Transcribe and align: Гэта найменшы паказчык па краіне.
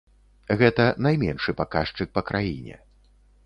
Гэта 0.61 0.87
найменшы 1.07 1.55
паказчык 1.61 2.13
па 2.19 2.27
краіне. 2.33 2.83